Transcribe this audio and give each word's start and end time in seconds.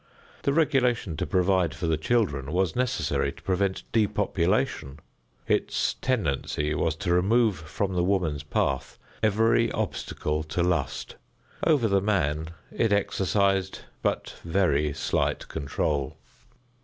The 0.41 0.51
regulation 0.51 1.15
to 1.17 1.27
provide 1.27 1.75
for 1.75 1.85
the 1.85 1.95
children 1.95 2.51
was 2.51 2.75
necessary 2.75 3.31
to 3.33 3.41
prevent 3.43 3.83
depopulation; 3.91 4.97
its 5.47 5.93
tendency 6.01 6.73
was 6.73 6.95
to 6.95 7.13
remove 7.13 7.55
from 7.57 7.93
the 7.93 8.01
woman's 8.03 8.41
path 8.41 8.97
every 9.21 9.71
obstacle 9.71 10.41
to 10.41 10.63
lust; 10.63 11.17
over 11.67 11.87
the 11.87 12.01
man 12.01 12.47
it 12.71 12.91
exercised 12.91 13.81
but 14.01 14.33
very 14.43 14.91
slight 14.91 15.47
control. 15.49 16.17